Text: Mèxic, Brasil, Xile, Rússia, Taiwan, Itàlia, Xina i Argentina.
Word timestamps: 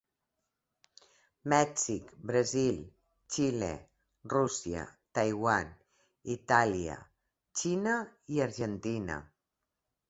Mèxic, 1.51 2.05
Brasil, 2.31 2.79
Xile, 3.33 3.71
Rússia, 4.35 4.89
Taiwan, 5.19 5.71
Itàlia, 6.39 6.99
Xina 7.63 7.99
i 8.37 8.45
Argentina. 8.51 9.23